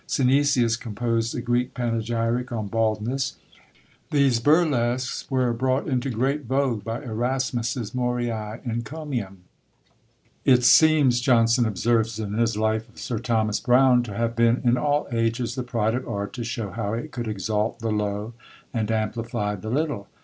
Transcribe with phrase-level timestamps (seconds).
[0.07, 3.35] Synesius composed a Greek panegyric on Baldness.
[4.09, 9.43] These burlesques were brought into great vogue by Erasmus's Moriæ Encomium.
[10.43, 14.75] It seems, Johnson observes in his life of Sir Thomas Browne, to have been in
[14.75, 18.33] all ages the pride of art to show how it could exalt the low
[18.73, 20.07] and amplify the little.